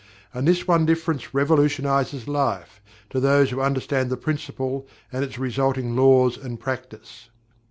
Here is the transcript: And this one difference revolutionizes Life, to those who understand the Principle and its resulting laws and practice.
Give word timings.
And 0.33 0.47
this 0.47 0.67
one 0.67 0.87
difference 0.87 1.31
revolutionizes 1.31 2.27
Life, 2.27 2.81
to 3.11 3.19
those 3.19 3.51
who 3.51 3.61
understand 3.61 4.09
the 4.09 4.17
Principle 4.17 4.87
and 5.11 5.23
its 5.23 5.37
resulting 5.37 5.95
laws 5.95 6.37
and 6.39 6.59
practice. 6.59 7.29